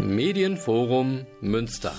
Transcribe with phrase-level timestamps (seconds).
[0.00, 1.92] Medienforum Münster.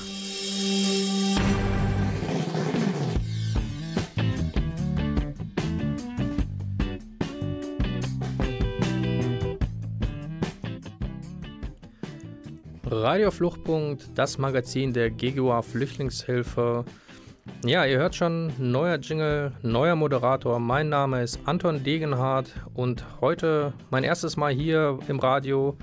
[12.85, 16.83] Radio Fluchtpunkt, das Magazin der GGUA Flüchtlingshilfe.
[17.65, 20.59] Ja, ihr hört schon, neuer Jingle, neuer Moderator.
[20.59, 25.77] Mein Name ist Anton Degenhardt und heute mein erstes Mal hier im Radio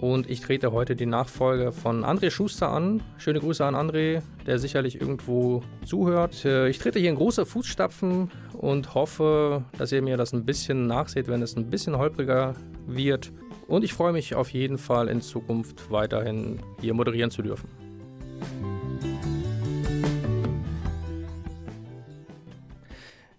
[0.00, 3.02] und ich trete heute die Nachfolge von André Schuster an.
[3.18, 6.44] Schöne Grüße an André, der sicherlich irgendwo zuhört.
[6.44, 10.86] Äh, ich trete hier in große Fußstapfen und hoffe, dass ihr mir das ein bisschen
[10.86, 12.54] nachseht, wenn es ein bisschen holpriger
[12.86, 13.30] wird.
[13.68, 17.68] Und ich freue mich auf jeden Fall in Zukunft weiterhin hier moderieren zu dürfen.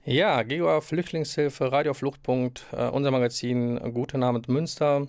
[0.05, 5.07] Ja, GEOA Flüchtlingshilfe, Radio Fluchtpunkt, äh, unser Magazin Guten Abend Münster.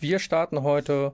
[0.00, 1.12] Wir starten heute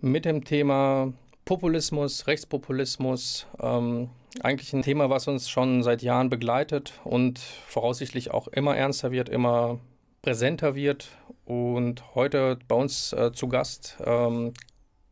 [0.00, 1.12] mit dem Thema
[1.44, 3.46] Populismus, Rechtspopulismus.
[3.60, 4.10] Ähm,
[4.42, 9.28] eigentlich ein Thema, was uns schon seit Jahren begleitet und voraussichtlich auch immer ernster wird,
[9.28, 9.78] immer
[10.20, 11.10] präsenter wird.
[11.44, 14.52] Und heute bei uns äh, zu Gast ähm,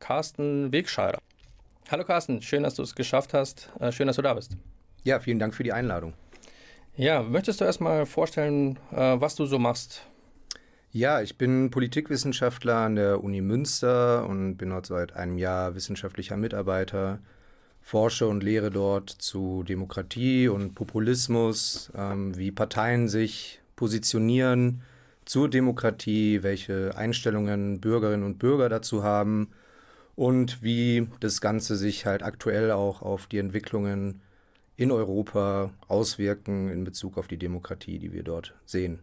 [0.00, 1.20] Carsten Wegscheider.
[1.88, 3.70] Hallo Carsten, schön, dass du es geschafft hast.
[3.78, 4.56] Äh, schön, dass du da bist.
[5.04, 6.14] Ja, vielen Dank für die Einladung.
[6.96, 10.04] Ja, möchtest du erstmal vorstellen, äh, was du so machst?
[10.96, 16.38] Ja, ich bin Politikwissenschaftler an der Uni Münster und bin dort seit einem Jahr wissenschaftlicher
[16.38, 17.18] Mitarbeiter,
[17.82, 24.80] forsche und lehre dort zu Demokratie und Populismus, ähm, wie Parteien sich positionieren
[25.26, 29.50] zur Demokratie, welche Einstellungen Bürgerinnen und Bürger dazu haben
[30.14, 34.22] und wie das Ganze sich halt aktuell auch auf die Entwicklungen
[34.76, 39.00] in Europa auswirken in Bezug auf die Demokratie, die wir dort sehen.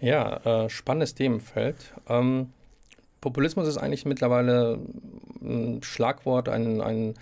[0.00, 1.92] Ja, äh, spannendes Themenfeld.
[2.08, 2.50] Ähm,
[3.20, 4.78] Populismus ist eigentlich mittlerweile
[5.42, 7.14] ein Schlagwort, ein, ein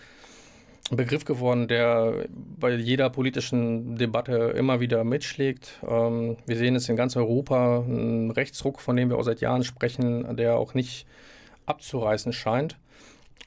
[0.91, 5.81] Begriff geworden, der bei jeder politischen Debatte immer wieder mitschlägt.
[5.89, 9.65] Ähm, wir sehen es in ganz Europa, ein Rechtsruck, von dem wir auch seit Jahren
[9.65, 11.07] sprechen, der auch nicht
[11.67, 12.77] abzureißen scheint.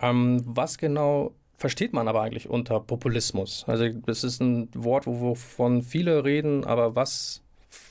[0.01, 3.66] Ähm, was genau versteht man aber eigentlich unter Populismus?
[3.67, 7.44] Also das ist ein Wort, wovon viele reden, aber was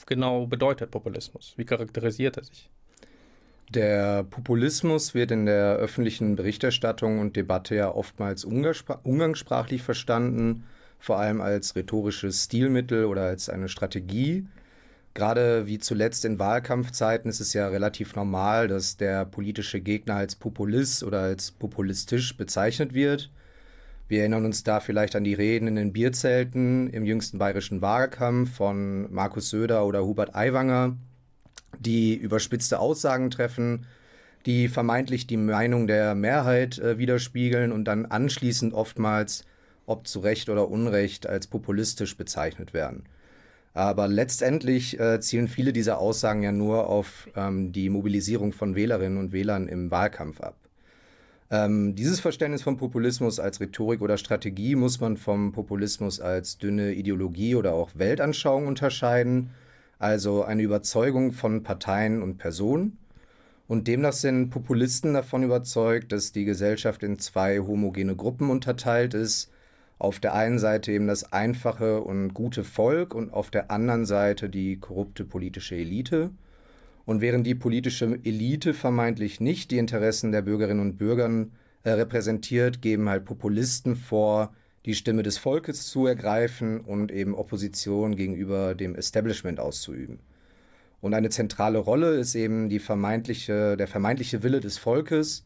[0.07, 1.55] genau bedeutet Populismus?
[1.57, 2.71] Wie charakterisiert er sich?
[3.71, 10.65] Der Populismus wird in der öffentlichen Berichterstattung und Debatte ja oftmals umgangssprachlich verstanden,
[11.01, 14.47] vor allem als rhetorisches Stilmittel oder als eine Strategie.
[15.15, 20.37] Gerade wie zuletzt in Wahlkampfzeiten ist es ja relativ normal, dass der politische Gegner als
[20.37, 23.31] Populist oder als populistisch bezeichnet wird.
[24.09, 28.55] Wir erinnern uns da vielleicht an die Reden in den Bierzelten im jüngsten bayerischen Wahlkampf
[28.55, 30.97] von Markus Söder oder Hubert Aiwanger,
[31.81, 33.85] die überspitzte Aussagen treffen,
[34.47, 39.45] die vermeintlich die Meinung der Mehrheit äh, widerspiegeln und dann anschließend oftmals,
[39.87, 43.05] ob zu Recht oder Unrecht, als populistisch bezeichnet werden.
[43.75, 49.19] Aber letztendlich äh, zielen viele dieser Aussagen ja nur auf ähm, die Mobilisierung von Wählerinnen
[49.19, 50.66] und Wählern im Wahlkampf ab.
[51.51, 56.93] Ähm, dieses Verständnis von Populismus als Rhetorik oder Strategie muss man vom Populismus als dünne
[56.93, 59.51] Ideologie oder auch Weltanschauung unterscheiden,
[59.99, 62.99] also eine Überzeugung von Parteien und Personen.
[63.69, 69.51] Und demnach sind Populisten davon überzeugt, dass die Gesellschaft in zwei homogene Gruppen unterteilt ist.
[69.99, 74.49] Auf der einen Seite eben das einfache und gute Volk und auf der anderen Seite
[74.51, 76.31] die korrupte politische Elite.
[77.07, 81.47] Und während die politische Elite vermeintlich nicht die Interessen der Bürgerinnen und Bürger
[81.85, 84.53] äh, repräsentiert, geben halt Populisten vor,
[84.85, 90.19] die Stimme des Volkes zu ergreifen und eben Opposition gegenüber dem Establishment auszuüben.
[91.01, 95.45] Und eine zentrale Rolle ist eben die vermeintliche, der vermeintliche Wille des Volkes,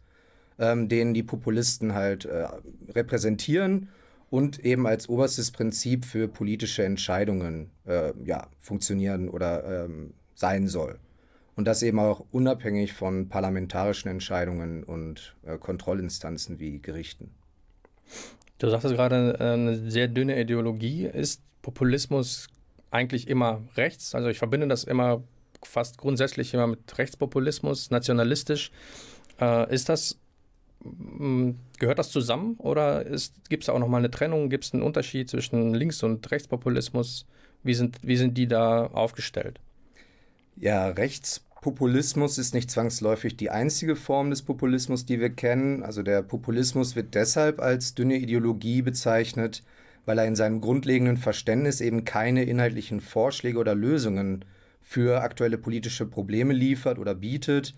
[0.59, 2.49] ähm, den die Populisten halt äh,
[2.95, 3.89] repräsentieren
[4.31, 10.99] und eben als oberstes Prinzip für politische Entscheidungen äh, ja, funktionieren oder ähm, sein soll.
[11.61, 17.35] Und das eben auch unabhängig von parlamentarischen Entscheidungen und äh, Kontrollinstanzen wie Gerichten.
[18.57, 21.05] Du sagtest gerade, äh, eine sehr dünne Ideologie.
[21.05, 22.47] Ist Populismus
[22.91, 24.15] eigentlich immer rechts?
[24.15, 25.23] Also ich verbinde das immer
[25.63, 28.71] fast grundsätzlich immer mit Rechtspopulismus, nationalistisch.
[29.39, 30.19] Äh, ist das,
[30.83, 33.05] mm, gehört das zusammen oder
[33.51, 34.49] gibt es auch nochmal eine Trennung?
[34.49, 37.27] Gibt es einen Unterschied zwischen Links- und Rechtspopulismus?
[37.63, 39.61] Wie sind, wie sind die da aufgestellt?
[40.57, 45.83] Ja, Rechtspopulismus Populismus ist nicht zwangsläufig die einzige Form des Populismus, die wir kennen.
[45.83, 49.63] Also der Populismus wird deshalb als dünne Ideologie bezeichnet,
[50.07, 54.47] weil er in seinem grundlegenden Verständnis eben keine inhaltlichen Vorschläge oder Lösungen
[54.81, 57.75] für aktuelle politische Probleme liefert oder bietet.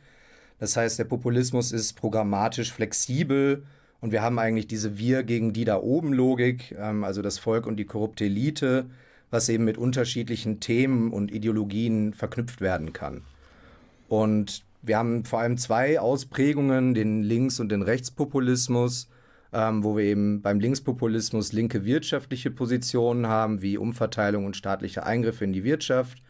[0.61, 3.65] Das heißt, der Populismus ist programmatisch flexibel
[4.01, 7.67] und wir haben eigentlich diese Wir gegen die da oben Logik, ähm, also das Volk
[7.67, 8.87] und die korrupte Elite,
[9.31, 13.23] was eben mit unterschiedlichen Themen und Ideologien verknüpft werden kann.
[14.13, 19.09] Und wir haben vor allem zwei Ausprägungen, den Links- und den Rechtspopulismus,
[19.55, 25.45] ähm, wo wir eben beim Linkspopulismus linke wirtschaftliche Positionen haben, wie Umverteilung und staatliche Eingriffe
[25.45, 26.23] in die Wirtschaft,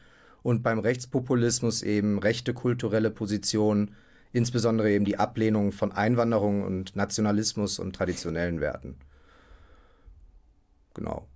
[0.44, 3.96] und beim Rechtspopulismus eben rechte kulturelle Positionen,
[4.32, 8.94] insbesondere eben die Ablehnung von Einwanderung und Nationalismus und traditionellen Werten.
[10.94, 11.26] Genau.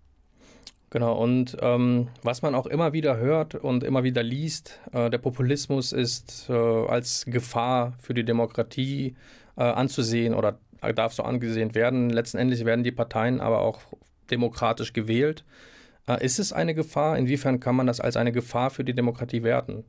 [0.97, 5.19] Genau, und ähm, was man auch immer wieder hört und immer wieder liest, äh, der
[5.19, 9.15] Populismus ist äh, als Gefahr für die Demokratie
[9.59, 10.59] äh, anzusehen oder
[10.95, 12.09] darf so angesehen werden.
[12.09, 13.83] Letztendlich werden die Parteien aber auch
[14.31, 15.45] demokratisch gewählt.
[16.09, 17.19] Äh, ist es eine Gefahr?
[17.19, 19.85] Inwiefern kann man das als eine Gefahr für die Demokratie werten?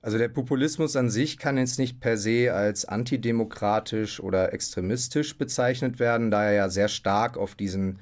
[0.00, 6.00] Also der Populismus an sich kann jetzt nicht per se als antidemokratisch oder extremistisch bezeichnet
[6.00, 8.00] werden, da er ja sehr stark auf diesen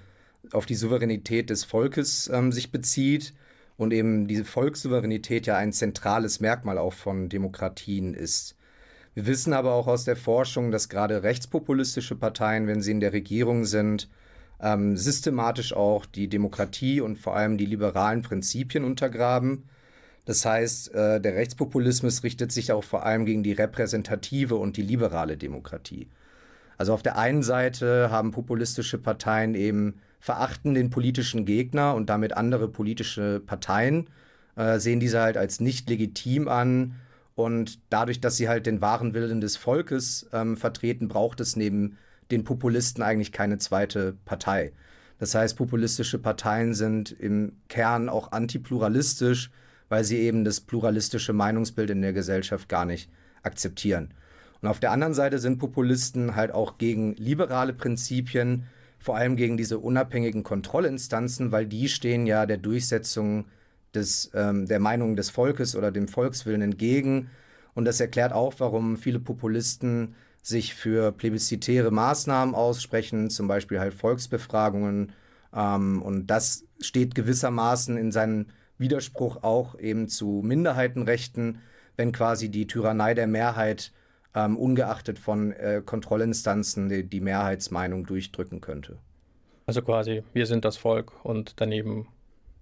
[0.53, 3.35] auf die Souveränität des Volkes ähm, sich bezieht
[3.77, 8.57] und eben diese Volkssouveränität ja ein zentrales Merkmal auch von Demokratien ist.
[9.15, 13.13] Wir wissen aber auch aus der Forschung, dass gerade rechtspopulistische Parteien, wenn sie in der
[13.13, 14.09] Regierung sind,
[14.61, 19.65] ähm, systematisch auch die Demokratie und vor allem die liberalen Prinzipien untergraben.
[20.27, 24.83] Das heißt, äh, der Rechtspopulismus richtet sich auch vor allem gegen die repräsentative und die
[24.83, 26.09] liberale Demokratie.
[26.77, 32.37] Also auf der einen Seite haben populistische Parteien eben verachten den politischen Gegner und damit
[32.37, 34.09] andere politische Parteien,
[34.55, 36.95] äh, sehen diese halt als nicht legitim an.
[37.35, 41.97] Und dadurch, dass sie halt den wahren Willen des Volkes ähm, vertreten, braucht es neben
[42.31, 44.73] den Populisten eigentlich keine zweite Partei.
[45.19, 49.51] Das heißt, populistische Parteien sind im Kern auch antipluralistisch,
[49.89, 53.11] weil sie eben das pluralistische Meinungsbild in der Gesellschaft gar nicht
[53.43, 54.15] akzeptieren.
[54.61, 58.67] Und auf der anderen Seite sind Populisten halt auch gegen liberale Prinzipien,
[59.01, 63.47] vor allem gegen diese unabhängigen Kontrollinstanzen, weil die stehen ja der Durchsetzung
[63.95, 67.31] des, ähm, der Meinung des Volkes oder dem Volkswillen entgegen.
[67.75, 73.95] Und das erklärt auch, warum viele Populisten sich für plebiszitäre Maßnahmen aussprechen, zum Beispiel halt
[73.95, 75.13] Volksbefragungen.
[75.55, 81.61] Ähm, und das steht gewissermaßen in seinem Widerspruch auch eben zu Minderheitenrechten,
[81.97, 83.93] wenn quasi die Tyrannei der Mehrheit
[84.35, 88.99] ähm, ungeachtet von äh, Kontrollinstanzen die, die Mehrheitsmeinung durchdrücken könnte.
[89.67, 92.09] Also quasi, wir sind das Volk und daneben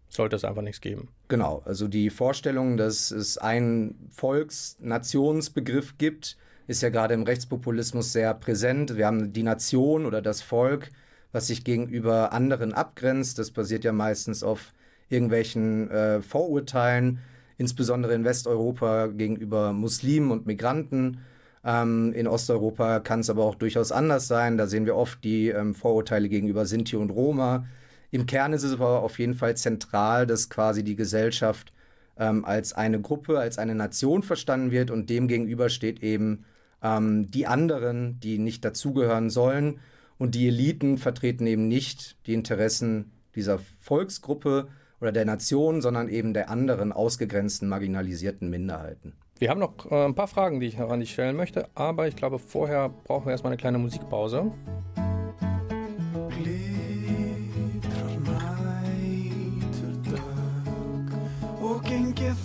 [0.08, 1.08] sollte es einfach nichts geben.
[1.28, 6.36] Genau, also die Vorstellung, dass es einen Volks-Nationsbegriff gibt,
[6.66, 8.96] ist ja gerade im Rechtspopulismus sehr präsent.
[8.96, 10.90] Wir haben die Nation oder das Volk,
[11.32, 13.38] was sich gegenüber anderen abgrenzt.
[13.38, 14.72] Das basiert ja meistens auf
[15.08, 17.20] irgendwelchen äh, Vorurteilen,
[17.56, 21.20] insbesondere in Westeuropa gegenüber Muslimen und Migranten.
[21.64, 24.56] Ähm, in Osteuropa kann es aber auch durchaus anders sein.
[24.56, 27.66] Da sehen wir oft die ähm, Vorurteile gegenüber Sinti und Roma.
[28.10, 31.72] Im Kern ist es aber auf jeden Fall zentral, dass quasi die Gesellschaft
[32.16, 36.44] ähm, als eine Gruppe, als eine Nation verstanden wird und dem gegenüber steht eben
[36.82, 39.80] ähm, die anderen, die nicht dazugehören sollen.
[40.18, 44.68] Und die Eliten vertreten eben nicht die Interessen dieser Volksgruppe
[45.00, 49.12] oder der Nation, sondern eben der anderen ausgegrenzten, marginalisierten Minderheiten.
[49.38, 52.08] Wir haben noch äh, ein paar Fragen, die ich noch an dich stellen möchte, aber
[52.08, 54.50] ich glaube, vorher brauchen wir erstmal eine kleine Musikpause.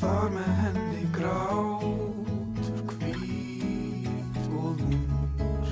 [0.04, 5.72] Þar með henni grátur hvít og hús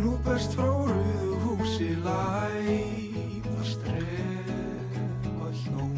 [0.00, 5.94] Nú berst frá rauðu húsi læfa strefa hjón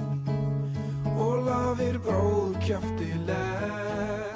[1.12, 4.32] Og lafir bróð kjafti lífskrafti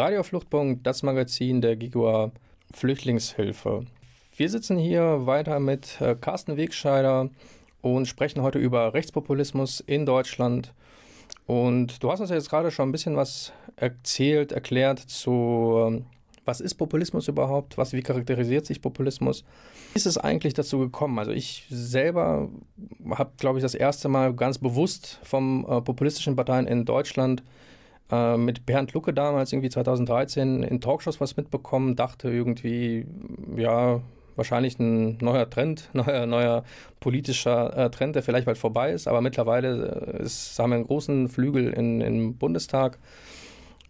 [0.00, 2.32] Radiofluchtpunkt, das Magazin der Gigua
[2.72, 3.84] Flüchtlingshilfe.
[4.34, 7.28] Wir sitzen hier weiter mit äh, Carsten Wegscheider
[7.82, 10.72] und sprechen heute über Rechtspopulismus in Deutschland.
[11.46, 16.06] Und du hast uns ja jetzt gerade schon ein bisschen was erzählt, erklärt zu, ähm,
[16.46, 19.44] was ist Populismus überhaupt, was, wie charakterisiert sich Populismus.
[19.92, 21.18] Wie ist es eigentlich dazu gekommen?
[21.18, 22.48] Also ich selber
[23.10, 27.42] habe, glaube ich, das erste Mal ganz bewusst vom äh, populistischen Parteien in Deutschland
[28.10, 33.06] äh, mit Bernd Lucke damals, irgendwie 2013, in Talkshows was mitbekommen, dachte irgendwie,
[33.56, 34.00] ja,
[34.36, 36.64] wahrscheinlich ein neuer Trend, neuer, neuer
[36.98, 40.86] politischer äh, Trend, der vielleicht bald vorbei ist, aber mittlerweile äh, ist, haben wir einen
[40.86, 42.98] großen Flügel in, im Bundestag.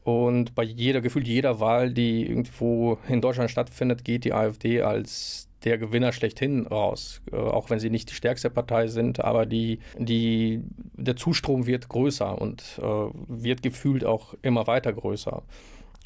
[0.03, 5.50] Und bei jeder, gefühlt jeder Wahl, die irgendwo in Deutschland stattfindet, geht die AfD als
[5.65, 7.21] der Gewinner schlechthin raus.
[7.33, 10.63] Äh, auch wenn sie nicht die stärkste Partei sind, aber die, die,
[10.95, 12.85] der Zustrom wird größer und äh,
[13.29, 15.43] wird gefühlt auch immer weiter größer.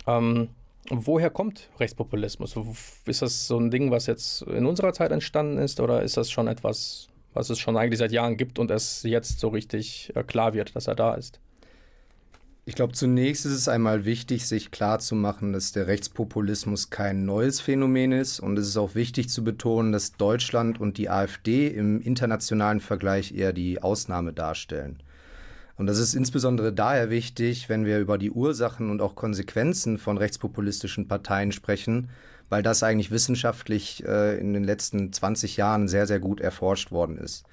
[0.07, 0.49] Ähm,
[0.91, 2.57] woher kommt Rechtspopulismus?
[3.07, 6.31] Ist das so ein Ding, was jetzt in unserer Zeit entstanden ist, oder ist das
[6.31, 10.23] schon etwas, was es schon eigentlich seit Jahren gibt und es jetzt so richtig äh,
[10.23, 11.41] klar wird, dass er da ist?
[12.67, 18.13] Ich glaube, zunächst ist es einmal wichtig, sich klarzumachen, dass der Rechtspopulismus kein neues Phänomen
[18.13, 18.41] ist.
[18.41, 23.35] Und es ist auch wichtig zu betonen, dass Deutschland und die AfD im internationalen Vergleich
[23.35, 25.03] eher die Ausnahme darstellen.
[25.77, 30.17] Und das ist insbesondere daher wichtig, wenn wir über die Ursachen und auch Konsequenzen von
[30.17, 32.09] rechtspopulistischen Parteien sprechen,
[32.49, 37.19] weil das eigentlich wissenschaftlich äh, in den letzten 20 Jahren sehr, sehr gut erforscht worden
[37.19, 37.45] ist.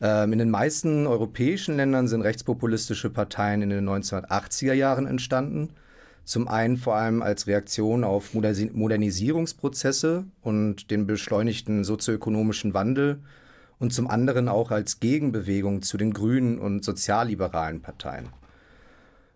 [0.00, 5.70] Ähm, in den meisten europäischen Ländern sind rechtspopulistische Parteien in den 1980er Jahren entstanden.
[6.24, 13.20] Zum einen vor allem als Reaktion auf Modernisierungsprozesse und den beschleunigten sozioökonomischen Wandel
[13.78, 18.30] und zum anderen auch als Gegenbewegung zu den grünen und sozialliberalen Parteien.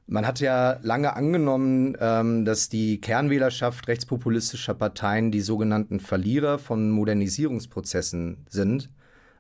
[0.07, 6.91] Man hat ja lange angenommen, ähm, dass die Kernwählerschaft rechtspopulistischer Parteien die sogenannten Verlierer von
[6.91, 8.89] Modernisierungsprozessen sind.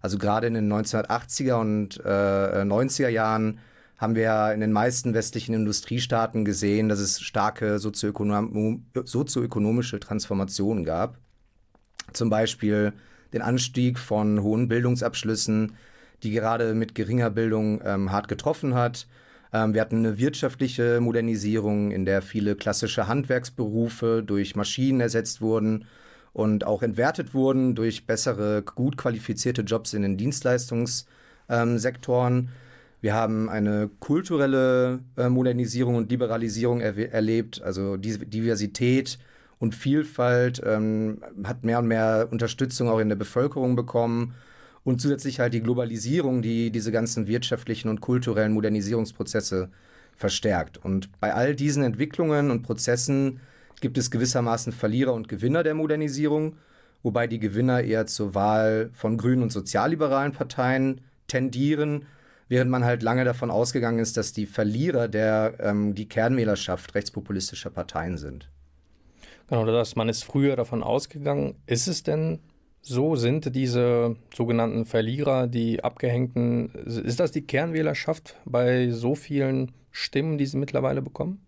[0.01, 3.61] Also gerade in den 1980er und äh, 90er Jahren
[3.97, 11.19] haben wir in den meisten westlichen Industriestaaten gesehen, dass es starke sozioökonom sozioökonomische Transformationen gab.
[12.13, 12.93] Zum Beispiel
[13.33, 15.75] den Anstieg von hohen Bildungsabschlüssen,
[16.23, 19.09] die gerade mit geringer Bildung ähm, hart getroffen hat.
[19.53, 25.87] Ähm, wir hatten eine wirtschaftliche Modernisierung, in der viele klassische Handwerksberufe durch Maschinen ersetzt wurden
[26.39, 32.51] und auch entwertet wurden durch bessere, gut qualifizierte Jobs in den Dienstleistungssektoren.
[33.01, 39.19] Wir haben eine kulturelle äh, Modernisierung und Liberalisierung er erlebt, also Diversität
[39.59, 44.35] und Vielfalt ähm, hat mehr und mehr Unterstützung auch in der Bevölkerung bekommen.
[44.85, 49.71] Und zusätzlich halt die Globalisierung, die diese ganzen wirtschaftlichen und kulturellen Modernisierungsprozesse
[50.17, 50.79] verstärkt.
[50.79, 53.41] Und bei all diesen Entwicklungen und Prozessen
[53.81, 56.57] gibt es gewissermaßen Verlierer und Gewinner der Modernisierung,
[57.03, 62.07] wobei die Gewinner eher zur Wahl von grünen und sozialliberalen Parteien tendieren,
[62.49, 67.71] während man halt lange davon ausgegangen ist, dass die Verlierer der ähm, die Kernwählerschaft rechtspopulistischer
[67.71, 68.51] Parteien sind.
[69.49, 71.57] Genau, das, man ist früher davon ausgegangen.
[71.67, 72.41] Ist es denn
[72.83, 73.17] so?
[73.17, 80.47] Sind diese sogenannten Verlierer, die abgehängten, ist das die Kernwählerschaft bei so vielen Stimmen, die
[80.47, 81.47] sie mittlerweile bekommen?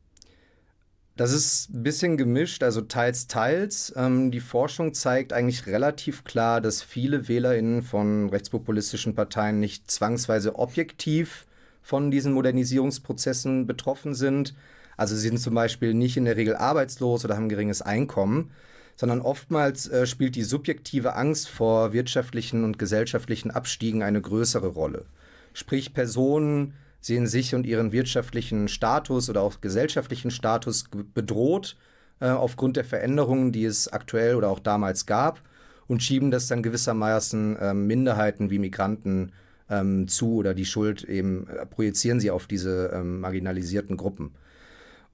[1.21, 3.93] Das ist ein bisschen gemischt, also teils, teils.
[3.95, 10.59] Ähm, die Forschung zeigt eigentlich relativ klar, dass viele WählerInnen von rechtspopulistischen Parteien nicht zwangsweise
[10.59, 11.45] objektiv
[11.83, 14.55] von diesen Modernisierungsprozessen betroffen sind.
[14.97, 18.51] Also sie sind zum Beispiel nicht in der Regel arbeitslos oder haben geringes Einkommen,
[18.97, 25.05] sondern oftmals äh, spielt die subjektive Angst vor wirtschaftlichen und gesellschaftlichen Abstiegen eine größere Rolle.
[25.53, 31.77] Sprich, Personen sehen sich und ihren wirtschaftlichen Status oder auch gesellschaftlichen Status bedroht
[32.21, 35.43] äh, aufgrund der Veränderungen, die es aktuell oder auch damals gab
[35.87, 39.33] und schieben das dann gewissermaßen äh, Minderheiten wie Migranten
[39.69, 44.33] ähm, zu oder die Schuld eben äh, projizieren sie auf diese ähm, marginalisierten Gruppen.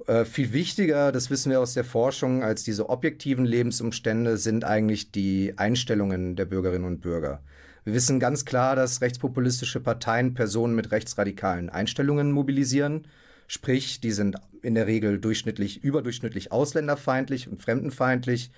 [0.07, 5.13] Äh, viel wichtiger, das wissen wir aus der Forschung, als diese objektiven Lebensumstände sind eigentlich
[5.13, 7.41] die Einstellungen der Bürgerinnen und Bürger.
[7.87, 13.07] Wir wissen ganz klar, dass rechtspopulistische Parteien Personen mit rechtsradikalen Einstellungen mobilisieren.
[13.47, 18.51] Sprich, die sind in der Regel durchschnittlich, überdurchschnittlich ausländerfeindlich und fremdenfeindlich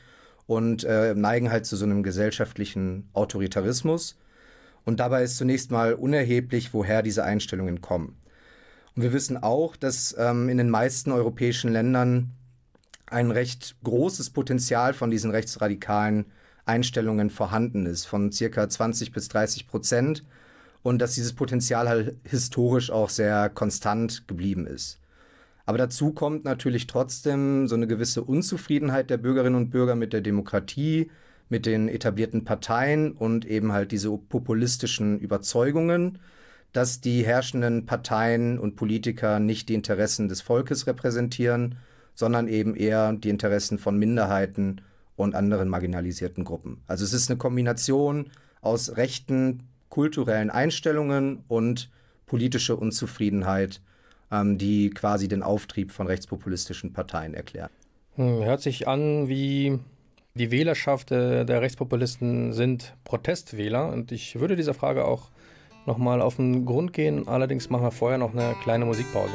[0.46, 4.16] und äh, neigen halt zu so einem gesellschaftlichen Autoritarismus.
[4.86, 8.16] Und dabei ist zunächst mal unerheblich, woher diese Einstellungen kommen.
[8.96, 12.30] Und wir wissen auch, dass ähm, in den meisten europäischen Ländern
[13.04, 16.24] ein recht großes Potenzial von diesen rechtsradikalen
[16.68, 20.24] Einstellungen vorhanden ist, von circa 20 bis 30 Prozent.
[20.82, 24.98] Und dass dieses Potenzial halt historisch auch sehr konstant geblieben ist.
[25.66, 30.22] Aber dazu kommt natürlich trotzdem so eine gewisse Unzufriedenheit der Bürgerinnen und Bürger mit der
[30.22, 31.10] Demokratie,
[31.50, 36.18] mit den etablierten Parteien und eben halt diese populistischen Überzeugungen,
[36.72, 41.76] dass die herrschenden Parteien und Politiker nicht die Interessen des Volkes repräsentieren,
[42.14, 44.80] sondern eben eher die Interessen von Minderheiten
[45.18, 46.82] und anderen marginalisierten Gruppen.
[46.86, 51.90] Also es ist eine Kombination aus rechten kulturellen Einstellungen und
[52.26, 53.80] politische Unzufriedenheit,
[54.30, 57.70] ähm, die quasi den Auftrieb von rechtspopulistischen Parteien erklären.
[58.14, 59.78] Hm, hört sich an wie
[60.34, 65.30] die Wählerschaft der, der Rechtspopulisten sind Protestwähler und ich würde dieser Frage auch
[65.86, 67.26] nochmal auf den Grund gehen.
[67.26, 69.34] Allerdings machen wir vorher noch eine kleine Musikpause.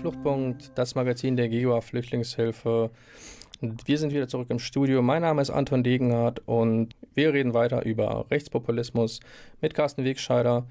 [0.00, 2.90] Fluchtpunkt, das Magazin der GEOA Flüchtlingshilfe.
[3.84, 5.02] Wir sind wieder zurück im Studio.
[5.02, 9.20] Mein Name ist Anton Degenhardt und wir reden weiter über Rechtspopulismus
[9.60, 10.66] mit Carsten Wegscheider.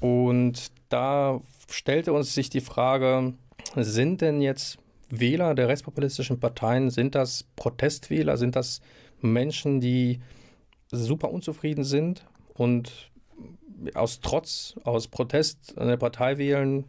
[0.00, 3.32] Und da stellte uns sich die Frage,
[3.74, 4.76] sind denn jetzt
[5.08, 8.82] Wähler der rechtspopulistischen Parteien, sind das Protestwähler, sind das
[9.22, 10.20] Menschen, die
[10.90, 13.10] super unzufrieden sind und
[13.94, 16.84] aus Trotz, aus Protest eine Partei wählen,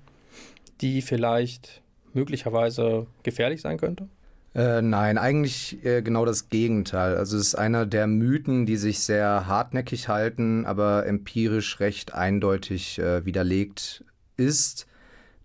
[0.81, 1.81] die vielleicht
[2.13, 4.07] möglicherweise gefährlich sein könnte?
[4.55, 7.15] Äh, nein, eigentlich äh, genau das Gegenteil.
[7.15, 12.97] Also es ist einer der Mythen, die sich sehr hartnäckig halten, aber empirisch recht eindeutig
[12.97, 14.03] äh, widerlegt
[14.35, 14.87] ist.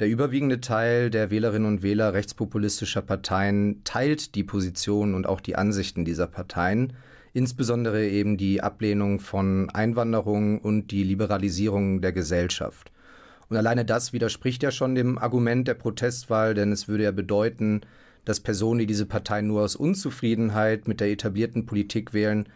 [0.00, 5.56] Der überwiegende Teil der Wählerinnen und Wähler rechtspopulistischer Parteien teilt die Positionen und auch die
[5.56, 6.94] Ansichten dieser Parteien,
[7.34, 12.91] insbesondere eben die Ablehnung von Einwanderung und die Liberalisierung der Gesellschaft.
[13.52, 17.82] Und alleine das widerspricht ja schon dem Argument der Protestwahl, denn es würde ja bedeuten,
[18.24, 22.48] dass Personen, die diese Partei nur aus Unzufriedenheit mit der etablierten Politik wählen,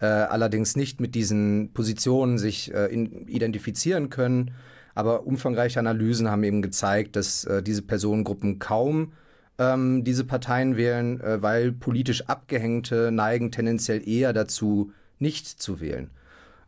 [0.00, 4.50] äh, allerdings nicht mit diesen Positionen sich äh, in, identifizieren können.
[4.96, 9.12] Aber umfangreiche Analysen haben eben gezeigt, dass äh, diese Personengruppen kaum
[9.56, 16.10] ähm, diese Parteien wählen, äh, weil politisch Abgehängte neigen tendenziell eher dazu, nicht zu wählen.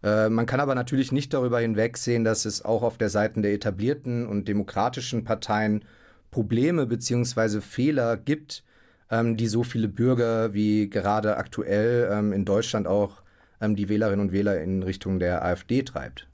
[0.02, 3.52] Äh, man kann aber natürlich nicht darüber hinwegsehen, dass es auch auf der Seite der
[3.52, 5.84] etablierten und demokratischen Parteien
[6.30, 7.60] Probleme bzw.
[7.60, 8.64] Fehler gibt,
[9.10, 13.22] ähm, die so viele Bürger wie gerade aktuell ähm, in Deutschland auch
[13.60, 16.26] ähm, die Wählerinnen und Wähler in Richtung der AfD treibt.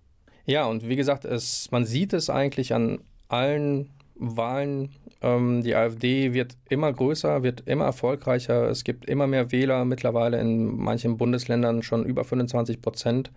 [0.47, 4.91] Ja, und wie gesagt, es, man sieht es eigentlich an allen Wahlen.
[5.21, 8.69] Ähm, die AfD wird immer größer, wird immer erfolgreicher.
[8.69, 13.31] Es gibt immer mehr Wähler, mittlerweile in manchen Bundesländern schon über 25 Prozent.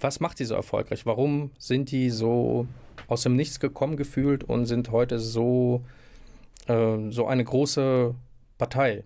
[0.00, 1.06] Was macht die so erfolgreich?
[1.06, 2.66] Warum sind die so
[3.08, 5.82] aus dem Nichts gekommen gefühlt und sind heute so,
[6.66, 8.14] äh, so eine große
[8.58, 9.04] Partei?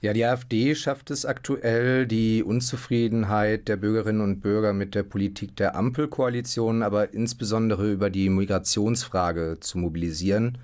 [0.00, 5.56] Ja, die AfD schafft es aktuell, die Unzufriedenheit der Bürgerinnen und Bürger mit der Politik
[5.56, 10.58] der Ampelkoalition, aber insbesondere über die Migrationsfrage zu mobilisieren.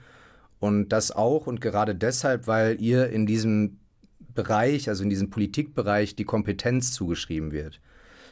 [0.60, 3.78] Und das auch und gerade deshalb, weil ihr in diesem
[4.34, 7.80] Bereich, also in diesem Politikbereich, die Kompetenz zugeschrieben wird.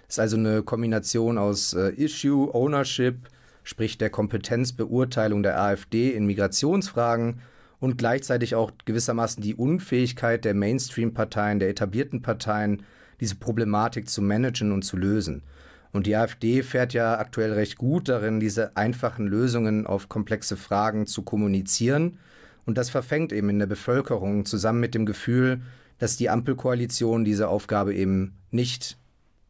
[0.07, 3.29] Es ist also eine Kombination aus äh, Issue, Ownership,
[3.65, 7.41] sprich der Kompetenzbeurteilung der AfD in Migrationsfragen
[7.83, 12.85] und gleichzeitig auch gewissermaßen die Unfähigkeit der Mainstream-Parteien, der etablierten Parteien,
[13.19, 15.43] diese Problematik zu managen und zu lösen.
[15.91, 21.09] Und die AfD fährt ja aktuell recht gut darin, diese einfachen Lösungen auf komplexe Fragen
[21.09, 22.21] zu kommunizieren.
[22.67, 25.61] Und das verfängt eben in der Bevölkerung zusammen mit dem Gefühl,
[25.99, 28.97] dass die Ampelkoalition diese Aufgabe eben nicht,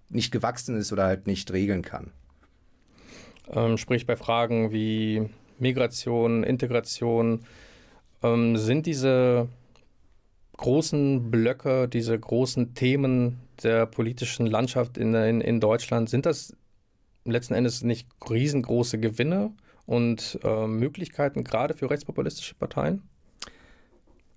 [0.08, 2.12] nicht gewachsen ist oder halt nicht regeln kann.
[3.50, 7.40] Ähm, sprich bei Fragen wie Migration, Integration,
[8.22, 9.48] ähm, sind diese
[10.56, 16.54] großen Blöcke, diese großen Themen der politischen Landschaft in, in, in Deutschland, sind das
[17.24, 19.52] letzten Endes nicht riesengroße Gewinne
[19.86, 23.02] und äh, Möglichkeiten gerade für rechtspopulistische Parteien?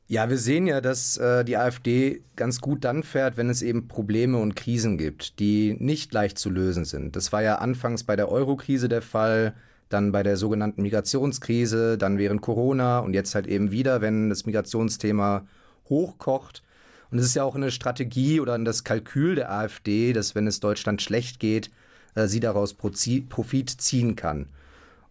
[0.07, 3.87] Ja, wir sehen ja, dass äh, die AfD ganz gut dann fährt, wenn es eben
[3.87, 7.15] Probleme und Krisen gibt, die nicht leicht zu lösen sind.
[7.15, 9.55] Das war ja anfangs bei der Euro-Krise der Fall
[9.89, 14.45] dann bei der sogenannten Migrationskrise, dann während Corona und jetzt halt eben wieder, wenn das
[14.45, 15.45] Migrationsthema
[15.89, 16.63] hochkocht.
[17.11, 20.59] Und es ist ja auch eine Strategie oder das Kalkül der AfD, dass wenn es
[20.59, 21.69] Deutschland schlecht geht,
[22.15, 24.47] äh, sie daraus Profit ziehen kann.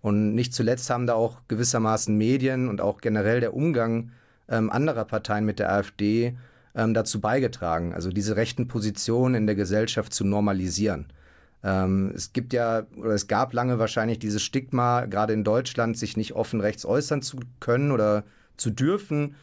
[0.03, 4.11] Und nicht zuletzt haben da auch gewissermaßen Medien und auch generell der Umgang
[4.49, 6.37] ähm, anderer Parteien mit der AfD
[6.75, 11.07] ähm, dazu beigetragen, also diese rechten Positionen in der Gesellschaft zu normalisieren.
[11.65, 16.17] Ähm, es gibt ja, oder es gab lange wahrscheinlich dieses Stigma, gerade in Deutschland, sich
[16.17, 18.25] nicht offen rechts äußern zu können oder
[18.59, 19.35] zu dürfen.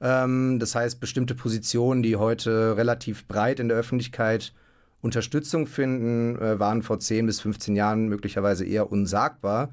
[0.00, 4.52] Ähm, das heißt, bestimmte Positionen, die heute relativ breit in der Öffentlichkeit
[5.00, 9.72] Unterstützung finden, äh, waren vor 10 bis 15 Jahren möglicherweise eher unsagbar.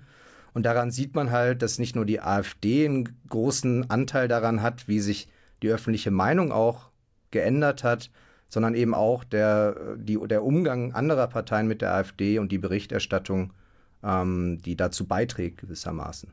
[0.53, 4.87] Und daran sieht man halt, dass nicht nur die AfD einen großen Anteil daran hat,
[4.87, 5.27] wie sich
[5.63, 6.91] die öffentliche Meinung auch
[7.31, 8.11] geändert hat,
[8.55, 13.51] sondern eben auch der, die, der Umgang anderer Parteien mit der AfD und die Berichterstattung,
[14.01, 16.31] ähm, die dazu beiträgt gewissermaßen.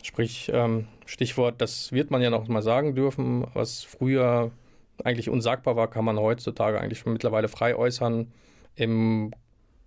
[0.00, 4.52] Sprich, ähm, Stichwort, das wird man ja noch mal sagen dürfen, was früher
[5.02, 8.30] eigentlich unsagbar war, kann man heutzutage eigentlich schon mittlerweile frei äußern,
[8.76, 9.32] im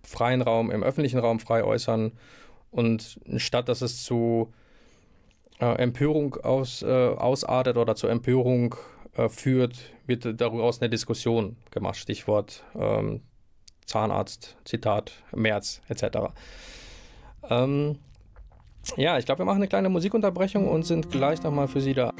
[0.02, 2.12] freien Raum, im öffentlichen Raum frei äußern.
[2.70, 4.52] Und statt dass es zu
[5.60, 8.74] äh, Empörung aus, äh, ausartet oder zur Empörung
[9.14, 9.78] äh, führt,
[10.10, 11.96] wird daraus eine Diskussion gemacht.
[11.96, 13.22] Stichwort ähm,
[13.86, 16.32] Zahnarzt, Zitat, März etc.
[17.48, 17.98] Ähm,
[18.96, 22.12] Ja, ich glaube, wir machen eine kleine Musikunterbrechung und sind gleich nochmal für Sie da.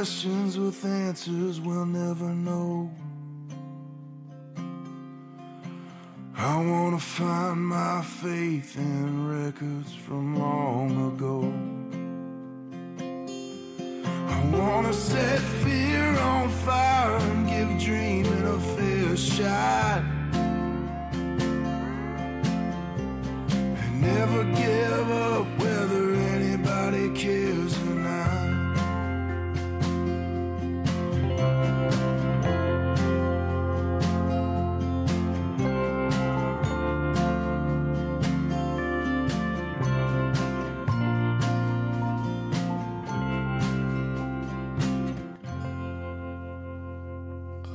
[0.00, 2.90] Questions with answers we'll never know.
[6.34, 9.19] I wanna find my faith in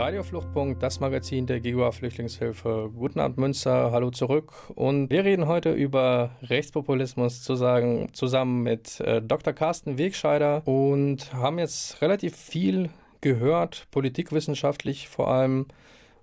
[0.06, 2.92] Radiofluchtpunkt, das Magazin der GUA Flüchtlingshilfe.
[2.96, 4.54] Guten Abend Münster, hallo zurück.
[4.76, 9.52] Und wir reden heute über Rechtspopulismus zu sagen, zusammen mit äh, Dr.
[9.54, 12.92] Carsten Wegscheider und haben jetzt relativ viel
[13.22, 15.66] gehört, politikwissenschaftlich vor allem.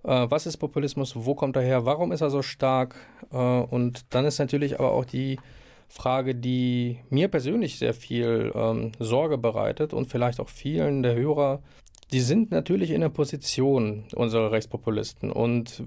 [0.05, 1.17] Äh, was ist Populismus?
[1.17, 1.85] Wo kommt er her?
[1.85, 2.95] Warum ist er so stark?
[3.33, 5.41] Äh, und dann ist natürlich aber auch die
[5.89, 11.63] Frage, die mir persönlich sehr viel ähm, Sorge bereitet und vielleicht auch vielen der Hörer,
[12.13, 15.83] die sind natürlich in der Position, unsere Rechtspopulisten, und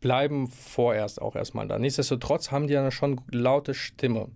[0.00, 1.78] bleiben vorerst auch erstmal da.
[1.78, 4.28] Nichtsdestotrotz haben die eine schon laute Stimme.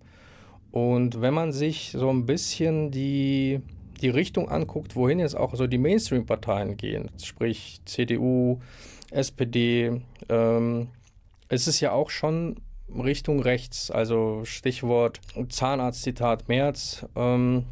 [0.71, 3.61] Und wenn man sich so ein bisschen die,
[4.01, 8.59] die Richtung anguckt, wohin jetzt auch so die Mainstream-Parteien gehen, sprich CDU,
[9.11, 10.87] SPD, ähm,
[11.47, 12.55] es ist ja auch schon
[12.89, 17.05] Richtung rechts, also Stichwort Zahnarzt-Zitat März.
[17.15, 17.65] Ähm,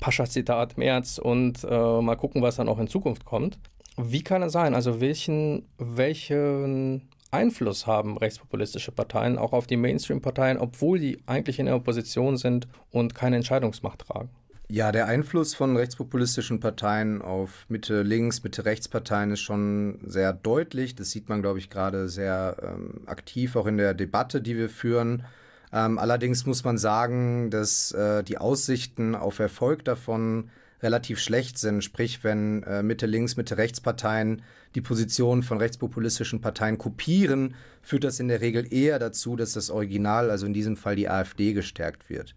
[0.00, 3.58] Pascha-Zitat März und äh, mal gucken, was dann auch in Zukunft kommt.
[3.96, 4.74] Wie kann es sein?
[4.74, 11.66] Also welchen, welchen Einfluss haben rechtspopulistische Parteien auch auf die Mainstream-Parteien, obwohl die eigentlich in
[11.66, 14.30] der Opposition sind und keine Entscheidungsmacht tragen?
[14.70, 20.94] Ja, der Einfluss von rechtspopulistischen Parteien auf Mitte-Links, Mitte-Rechts-Parteien ist schon sehr deutlich.
[20.94, 24.68] Das sieht man, glaube ich, gerade sehr ähm, aktiv auch in der Debatte, die wir
[24.68, 25.24] führen.
[25.72, 30.50] Ähm, allerdings muss man sagen, dass äh, die Aussichten auf Erfolg davon
[30.82, 31.82] relativ schlecht sind.
[31.82, 34.42] Sprich, wenn äh, Mitte-Links, Mitte-Rechts-Parteien
[34.74, 39.70] die Position von rechtspopulistischen Parteien kopieren, führt das in der Regel eher dazu, dass das
[39.70, 42.34] Original, also in diesem Fall die AfD, gestärkt wird.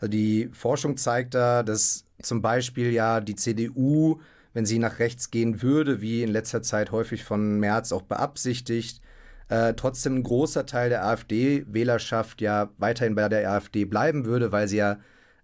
[0.00, 4.20] Also die Forschung zeigt da, dass zum Beispiel ja die CDU,
[4.52, 9.00] wenn sie nach rechts gehen würde, wie in letzter Zeit häufig von Merz auch beabsichtigt,
[9.48, 14.68] äh, trotzdem ein großer Teil der AfD-Wählerschaft ja weiterhin bei der AfD bleiben würde, weil
[14.68, 14.98] sie ja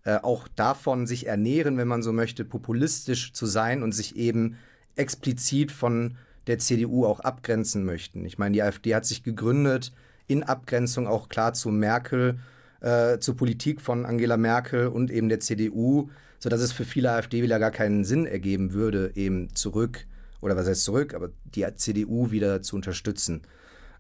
[0.05, 4.57] äh, auch davon sich ernähren, wenn man so möchte, populistisch zu sein und sich eben
[4.97, 6.17] explizit von
[6.49, 8.25] der CDU auch abgrenzen möchten.
[8.25, 9.93] Ich meine, die AfD hat sich gegründet
[10.27, 12.41] in Abgrenzung auch klar zu Merkel,
[12.81, 16.11] äh, zur Politik von Angela Merkel und eben der CDU,
[16.41, 20.07] sodass es für viele AfD-Wähler gar keinen Sinn ergeben würde, eben zurück,
[20.41, 23.43] oder was heißt zurück, aber die CDU wieder zu unterstützen.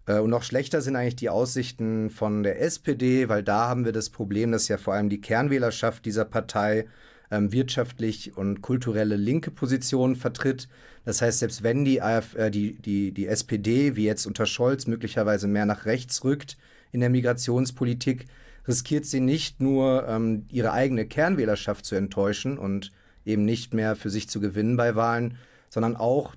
[0.06, 3.92] Äh, und noch schlechter sind eigentlich die Aussichten von der SPD, weil da haben wir
[3.92, 6.86] das Problem, dass ja vor allem die Kernwählerschaft dieser Partei
[7.30, 10.68] ähm, wirtschaftlich und kulturelle linke Positionen vertritt.
[11.04, 14.86] Das heißt, selbst wenn die, AF, äh, die, die, die SPD, wie jetzt unter Scholz,
[14.86, 16.56] möglicherweise mehr nach rechts rückt
[16.92, 18.26] in der Migrationspolitik,
[18.68, 22.92] riskiert sie nicht nur ähm, ihre eigene Kernwählerschaft zu enttäuschen und
[23.24, 25.36] eben nicht mehr für sich zu gewinnen bei Wahlen,
[25.68, 26.34] sondern auch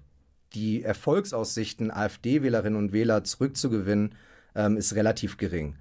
[0.56, 4.16] die Erfolgsaussichten, AfD-Wählerinnen und Wähler zurückzugewinnen,
[4.56, 5.76] ähm, ist relativ gering.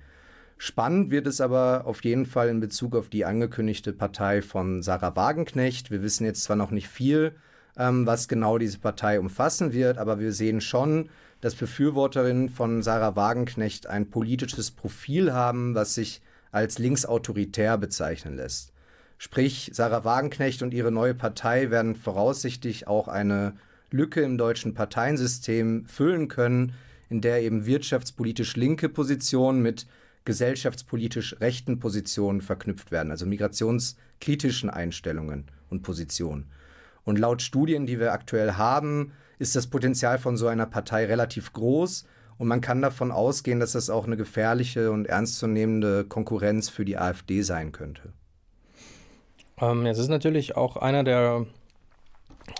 [0.58, 5.16] Spannend wird es aber auf jeden Fall in Bezug auf die angekündigte Partei von Sarah
[5.16, 5.90] Wagenknecht.
[5.90, 7.34] Wir wissen jetzt zwar noch nicht viel,
[7.76, 11.10] ähm, was genau diese Partei umfassen wird, aber wir sehen schon,
[11.40, 18.72] dass Befürworterinnen von Sarah Wagenknecht ein politisches Profil haben, was sich als linksautoritär bezeichnen lässt.
[19.18, 23.54] Sprich, Sarah Wagenknecht und ihre neue Partei werden voraussichtlich auch eine
[23.94, 26.72] Lücke im deutschen Parteiensystem füllen können,
[27.08, 29.86] in der eben wirtschaftspolitisch linke Positionen mit
[30.24, 36.50] gesellschaftspolitisch rechten Positionen verknüpft werden, also migrationskritischen Einstellungen und Positionen.
[37.04, 41.52] Und laut Studien, die wir aktuell haben, ist das Potenzial von so einer Partei relativ
[41.52, 42.04] groß
[42.36, 46.98] und man kann davon ausgehen, dass das auch eine gefährliche und ernstzunehmende Konkurrenz für die
[46.98, 48.12] AfD sein könnte.
[49.60, 51.46] Ähm, es ist natürlich auch einer der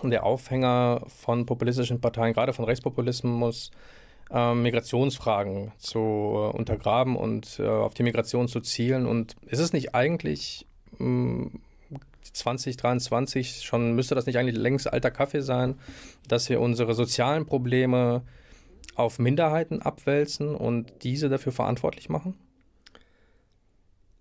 [0.03, 3.71] der Aufhänger von populistischen Parteien, gerade von Rechtspopulismus,
[4.31, 9.07] äh, Migrationsfragen zu äh, untergraben und äh, auf die Migration zu zielen.
[9.07, 10.67] Und ist es nicht eigentlich
[10.99, 11.51] mh,
[12.33, 15.79] 2023 schon, müsste das nicht eigentlich längst alter Kaffee sein,
[16.29, 18.23] dass wir unsere sozialen Probleme
[18.97, 22.35] auf Minderheiten abwälzen und diese dafür verantwortlich machen?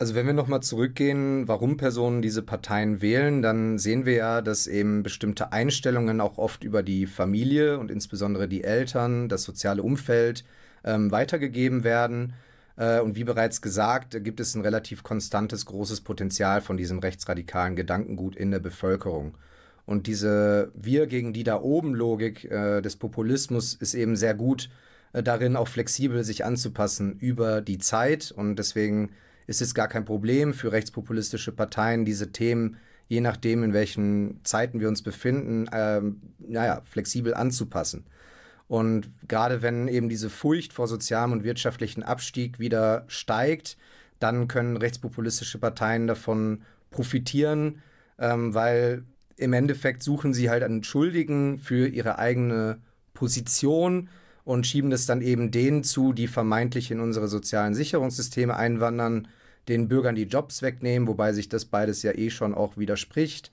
[0.03, 4.67] Also wenn wir nochmal zurückgehen, warum Personen diese Parteien wählen, dann sehen wir ja, dass
[4.67, 10.43] eben bestimmte Einstellungen auch oft über die Familie und insbesondere die Eltern, das soziale Umfeld
[10.83, 12.33] ähm, weitergegeben werden.
[12.75, 17.77] Äh, und wie bereits gesagt, gibt es ein relativ konstantes, großes Potenzial von diesem rechtsradikalen
[17.77, 19.37] Gedankengut in der Bevölkerung.
[19.85, 24.69] Und diese Wir gegen die da oben Logik äh, des Populismus ist eben sehr gut
[25.13, 28.33] äh, darin, auch flexibel sich anzupassen über die Zeit.
[28.35, 29.11] Und deswegen
[29.47, 32.77] ist es gar kein Problem für rechtspopulistische Parteien, diese Themen,
[33.07, 38.05] je nachdem, in welchen Zeiten wir uns befinden, ähm, naja, flexibel anzupassen.
[38.67, 43.77] Und gerade wenn eben diese Furcht vor sozialem und wirtschaftlichen Abstieg wieder steigt,
[44.19, 47.81] dann können rechtspopulistische Parteien davon profitieren,
[48.17, 49.03] ähm, weil
[49.35, 52.79] im Endeffekt suchen sie halt einen Schuldigen für ihre eigene
[53.13, 54.09] Position
[54.45, 59.27] und schieben das dann eben denen zu, die vermeintlich in unsere sozialen Sicherungssysteme einwandern,
[59.67, 63.51] den Bürgern die Jobs wegnehmen, wobei sich das beides ja eh schon auch widerspricht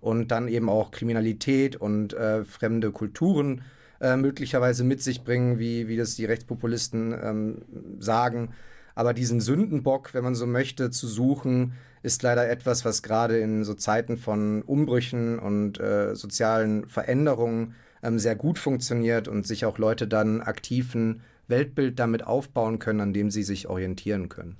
[0.00, 3.62] und dann eben auch Kriminalität und äh, fremde Kulturen
[4.00, 7.62] äh, möglicherweise mit sich bringen, wie, wie das die Rechtspopulisten ähm,
[7.98, 8.54] sagen.
[8.94, 13.62] Aber diesen Sündenbock, wenn man so möchte, zu suchen, ist leider etwas, was gerade in
[13.64, 19.78] so Zeiten von Umbrüchen und äh, sozialen Veränderungen ähm, sehr gut funktioniert und sich auch
[19.78, 24.56] Leute dann aktiven Weltbild damit aufbauen können, an dem sie sich orientieren können.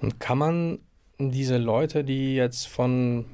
[0.00, 0.78] Und kann man
[1.18, 3.24] diese Leute, die jetzt von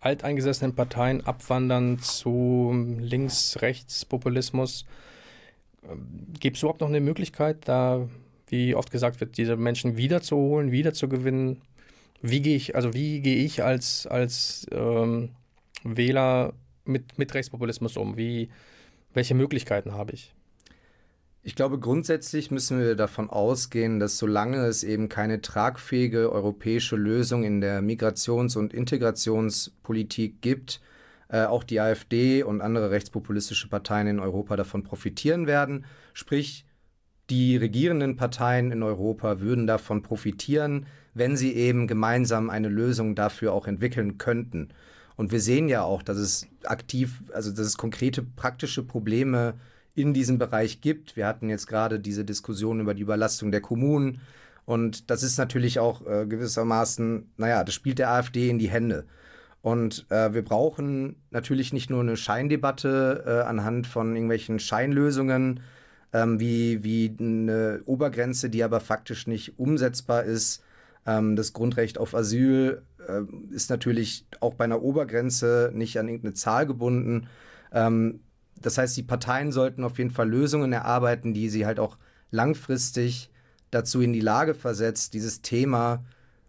[0.00, 4.84] alteingesessenen Parteien abwandern zu Links-Rechts-Populismus,
[5.88, 6.06] ähm,
[6.38, 8.08] gibt es überhaupt noch eine Möglichkeit, da,
[8.48, 11.60] wie oft gesagt wird, diese Menschen wiederzuholen, wiederzugewinnen?
[12.20, 15.30] Wie gehe ich, also wie gehe ich als, als ähm,
[15.82, 16.52] Wähler
[16.84, 18.16] mit, mit Rechtspopulismus um?
[18.16, 18.50] Wie,
[19.14, 20.34] welche Möglichkeiten habe ich?
[21.44, 27.42] Ich glaube, grundsätzlich müssen wir davon ausgehen, dass solange es eben keine tragfähige europäische Lösung
[27.42, 30.80] in der Migrations- und Integrationspolitik gibt,
[31.28, 35.84] äh, auch die AfD und andere rechtspopulistische Parteien in Europa davon profitieren werden.
[36.12, 36.64] Sprich,
[37.28, 43.52] die regierenden Parteien in Europa würden davon profitieren, wenn sie eben gemeinsam eine Lösung dafür
[43.52, 44.68] auch entwickeln könnten.
[45.22, 49.54] Und wir sehen ja auch, dass es aktiv, also dass es konkrete praktische Probleme
[49.94, 51.14] in diesem Bereich gibt.
[51.14, 54.20] Wir hatten jetzt gerade diese Diskussion über die Überlastung der Kommunen.
[54.64, 59.04] Und das ist natürlich auch äh, gewissermaßen, naja, das spielt der AfD in die Hände.
[59.60, 65.60] Und äh, wir brauchen natürlich nicht nur eine Scheindebatte äh, anhand von irgendwelchen Scheinlösungen,
[66.12, 70.64] ähm, wie, wie eine Obergrenze, die aber faktisch nicht umsetzbar ist.
[71.06, 73.22] Ähm, das Grundrecht auf Asyl äh,
[73.54, 77.28] ist natürlich auch bei einer Obergrenze nicht an irgendeine Zahl gebunden.
[77.72, 78.20] Ähm,
[78.60, 81.98] das heißt, die Parteien sollten auf jeden Fall Lösungen erarbeiten, die sie halt auch
[82.30, 83.30] langfristig
[83.70, 86.04] dazu in die Lage versetzt, dieses Thema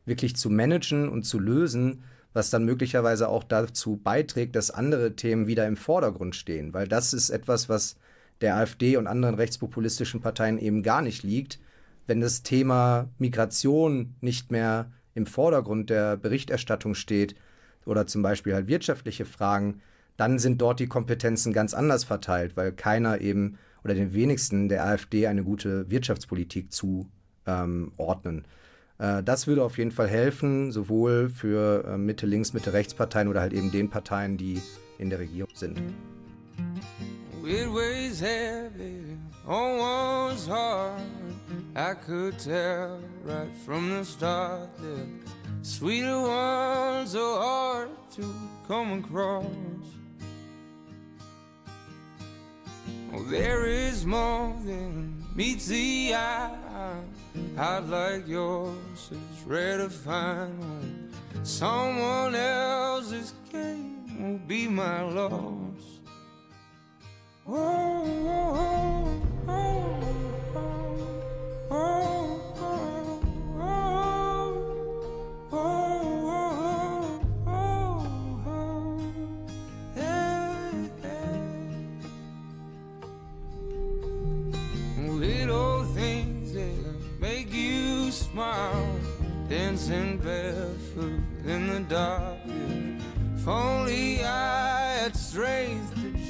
[0.06, 5.47] wirklich zu managen und zu lösen was dann möglicherweise auch dazu beiträgt, dass andere Themen
[5.47, 6.74] wieder im Vordergrund stehen.
[6.74, 7.95] Weil das ist etwas, was
[8.41, 11.60] der AfD und anderen rechtspopulistischen Parteien eben gar nicht liegt.
[12.08, 17.36] Wenn das Thema Migration nicht mehr im Vordergrund der Berichterstattung steht
[17.86, 19.82] oder zum Beispiel halt wirtschaftliche Fragen,
[20.18, 24.86] dann sind dort die Kompetenzen ganz anders verteilt, weil keiner eben oder den wenigsten der
[24.86, 27.08] AfD eine gute Wirtschaftspolitik zuordnen.
[27.47, 28.43] Ähm,
[28.99, 33.41] äh, das würde auf jeden Fall helfen, sowohl für äh, Mitte, Links, Mitte, Rechtsparteien oder
[33.41, 34.62] halt eben den Parteien, die
[34.99, 35.80] in der Regierung sind.
[37.45, 41.01] It weighs heavy on one's heart.
[41.76, 45.07] I could tell right from the start that
[45.63, 48.34] sweeter ones are hard to
[48.67, 49.45] come across.
[53.11, 57.01] Oh, there is more than meets the eye.
[57.57, 60.59] I'd like yours is rare to find.
[60.59, 66.01] When Someone else's game will be my loss.
[67.47, 70.12] Oh, oh, oh, oh, oh.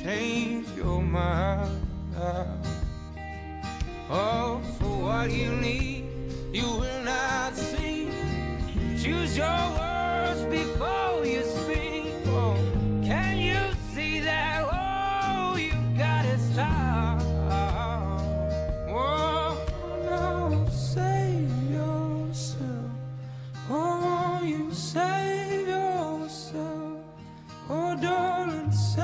[0.03, 1.81] Change your mind.
[4.09, 4.52] Oh,
[5.03, 6.05] what you need,
[6.53, 8.07] you will not see.
[9.01, 12.05] Choose your words before you speak.
[12.27, 12.55] Oh,
[13.03, 13.59] can you
[13.93, 14.65] see that?
[14.71, 17.21] Oh, you've got to stop.
[27.69, 29.02] Yes, darling, save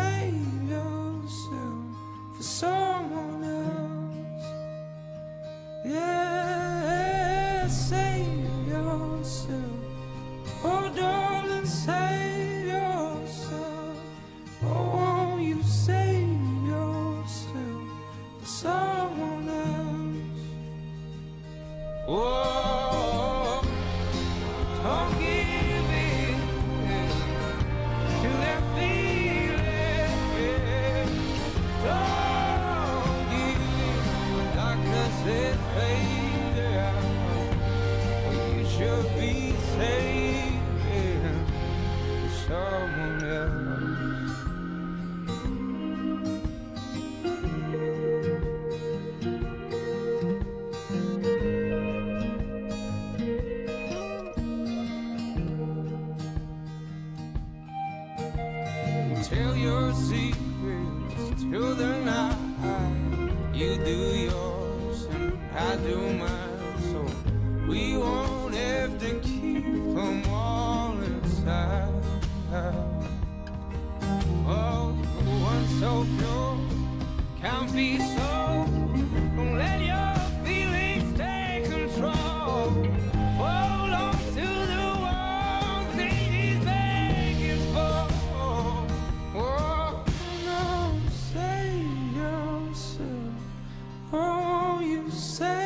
[95.19, 95.58] sei.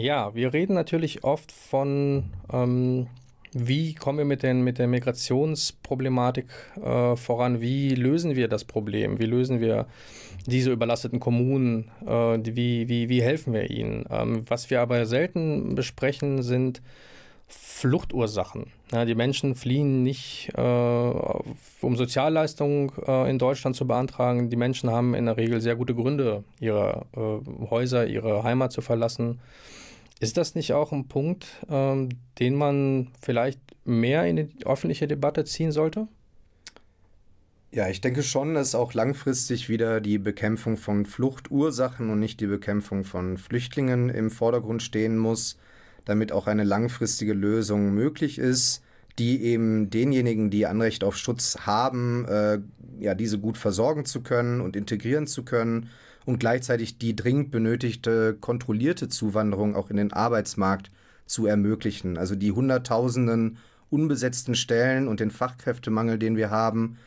[0.00, 3.06] Ja, wir reden natürlich oft von, ähm,
[3.52, 6.46] wie kommen wir mit, den, mit der Migrationsproblematik
[6.82, 9.86] äh, voran, wie lösen wir das Problem, wie lösen wir
[10.46, 14.06] diese überlasteten Kommunen, äh, wie, wie, wie helfen wir ihnen.
[14.10, 16.80] Ähm, was wir aber selten besprechen, sind
[17.46, 18.68] Fluchtursachen.
[18.92, 24.48] Ja, die Menschen fliehen nicht, äh, um Sozialleistungen äh, in Deutschland zu beantragen.
[24.48, 28.80] Die Menschen haben in der Regel sehr gute Gründe, ihre äh, Häuser, ihre Heimat zu
[28.80, 29.40] verlassen.
[30.20, 35.44] Ist das nicht auch ein Punkt, ähm, den man vielleicht mehr in die öffentliche Debatte
[35.44, 36.06] ziehen sollte?
[37.72, 42.46] Ja, ich denke schon, dass auch langfristig wieder die Bekämpfung von Fluchtursachen und nicht die
[42.46, 45.56] Bekämpfung von Flüchtlingen im Vordergrund stehen muss
[46.04, 48.82] damit auch eine langfristige Lösung möglich ist,
[49.18, 52.58] die eben denjenigen, die Anrecht auf Schutz haben, äh,
[52.98, 55.88] ja, diese gut versorgen zu können und integrieren zu können
[56.26, 60.90] und gleichzeitig die dringend benötigte kontrollierte Zuwanderung auch in den Arbeitsmarkt
[61.26, 62.18] zu ermöglichen.
[62.18, 63.58] Also die Hunderttausenden
[63.90, 66.98] unbesetzten Stellen und den Fachkräftemangel, den wir haben,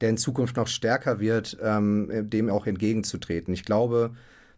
[0.00, 3.54] der in Zukunft noch stärker wird, ähm, dem auch entgegenzutreten.
[3.54, 4.10] Ich glaube,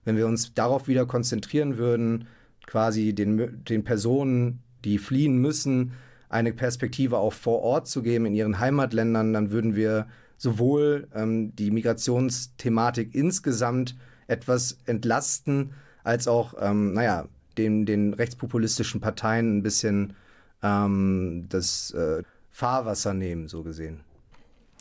[0.05, 2.27] wenn wir uns darauf wieder konzentrieren würden,
[2.67, 5.93] quasi den, den Personen, die fliehen müssen,
[6.29, 10.07] eine Perspektive auch vor Ort zu geben in ihren Heimatländern, dann würden wir
[10.37, 17.27] sowohl ähm, die Migrationsthematik insgesamt etwas entlasten, als auch, ähm, naja,
[17.57, 20.15] den, den rechtspopulistischen Parteien ein bisschen
[20.63, 24.01] ähm, das äh, Fahrwasser nehmen, so gesehen.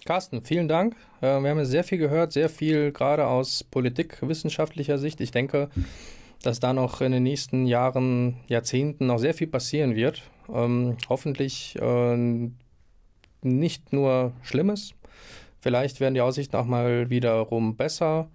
[0.06, 0.96] Carsten, vielen Dank.
[1.22, 5.22] Äh, wir haben sehr viel gehört, sehr viel gerade aus politikwissenschaftlicher Sicht.
[5.22, 5.70] Ich denke,
[6.42, 10.22] dass da noch in den nächsten Jahren, Jahrzehnten noch sehr viel passieren wird.
[10.54, 12.50] Ähm, hoffentlich äh,
[13.42, 14.94] nicht nur Schlimmes.
[15.64, 18.28] Vielleicht werden die Aussichten auch mal wiederum besser.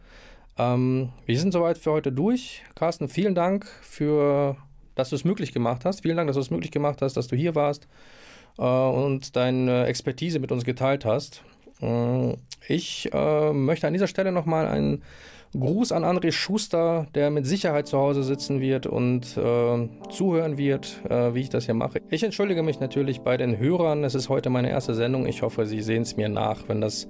[0.56, 2.62] Ähm, wir sind soweit für heute durch.
[2.74, 4.56] Carsten, vielen Dank für,
[4.94, 6.00] dass du es möglich gemacht hast.
[6.00, 7.86] Vielen Dank, dass du es möglich gemacht hast, dass du hier warst
[8.56, 11.42] äh, und deine Expertise mit uns geteilt hast.
[11.80, 12.36] Äh,
[12.68, 15.02] ich äh, möchte an dieser Stelle nochmal einen
[15.58, 21.00] Gruß an André Schuster, der mit Sicherheit zu Hause sitzen wird und äh, zuhören wird,
[21.08, 22.02] äh, wie ich das hier mache.
[22.10, 24.04] Ich entschuldige mich natürlich bei den Hörern.
[24.04, 25.26] Es ist heute meine erste Sendung.
[25.26, 27.08] Ich hoffe, Sie sehen es mir nach, wenn das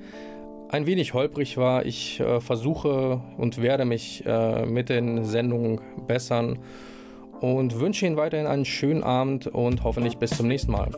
[0.69, 1.85] ein wenig holprig war.
[1.85, 6.61] Ich äh, versuche und werde mich äh, mit den Sendungen bessern
[7.41, 10.91] und wünsche Ihnen weiterhin einen schönen Abend und hoffentlich bis zum nächsten Mal.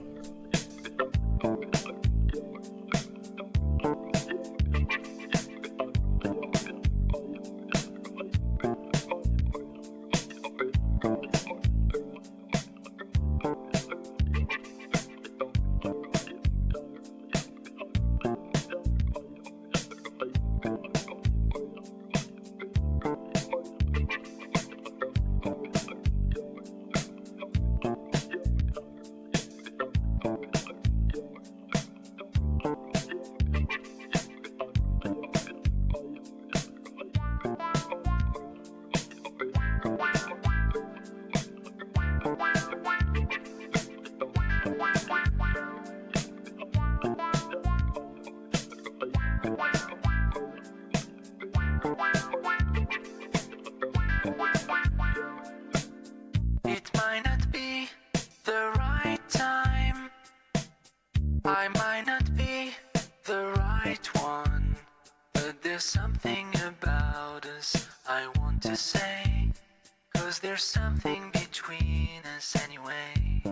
[72.41, 73.43] anyway.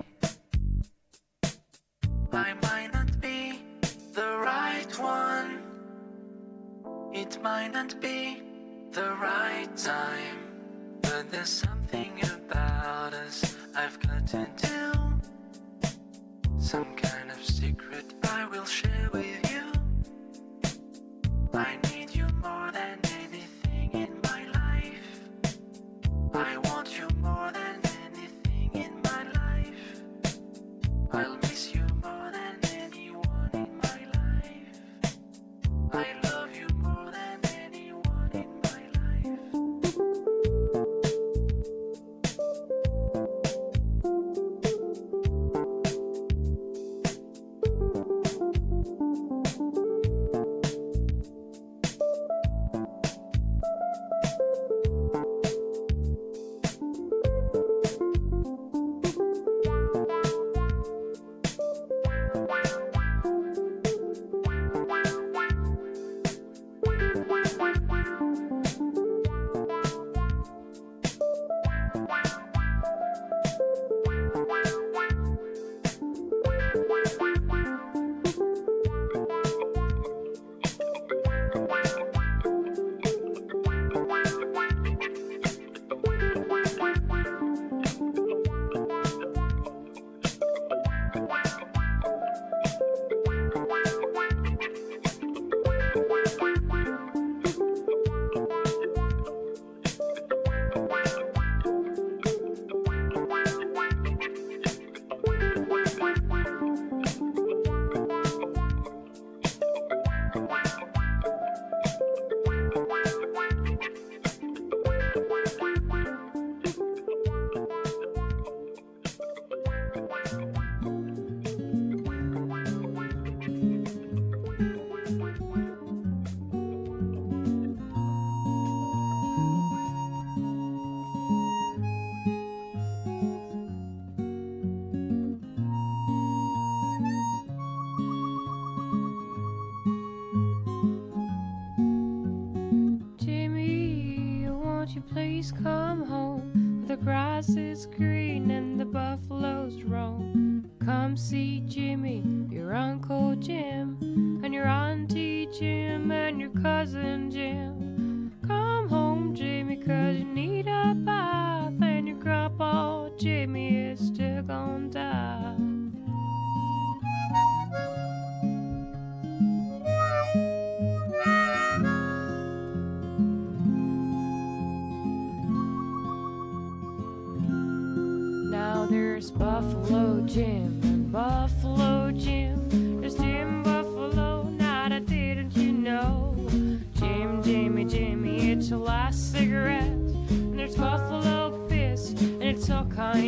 [2.33, 3.61] I might not be
[4.15, 5.63] the right one.
[7.13, 8.43] It might not be
[8.93, 10.39] the right time.
[11.03, 15.91] But there's something about us I've got to do.
[16.59, 19.38] Some kind of secret I will share with you.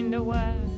[0.01, 0.70] find a way.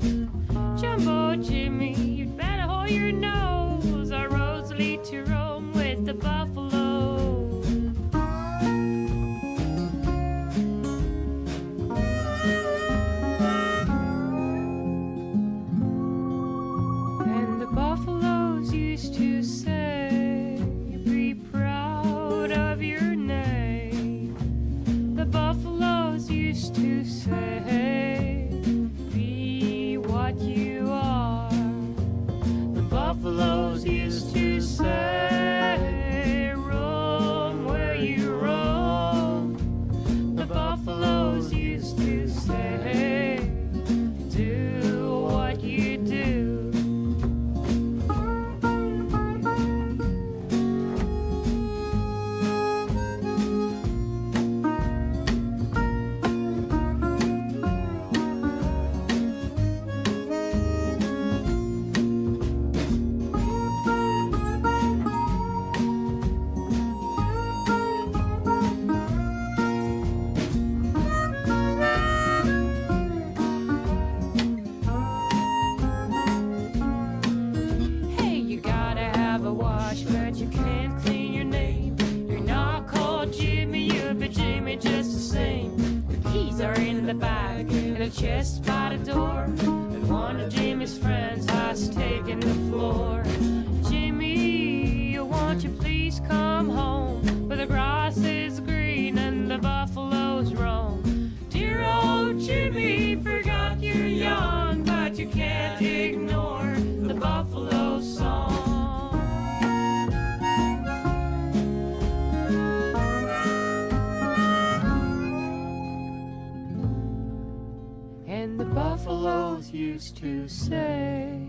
[119.04, 121.44] buffaloes used to say,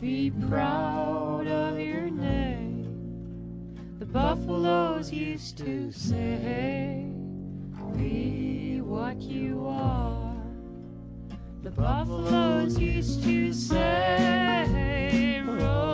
[0.00, 3.76] Be proud of your name.
[4.00, 7.06] The buffaloes used to say,
[7.96, 10.34] Be what you are.
[11.62, 15.89] The buffaloes used to say, Roll.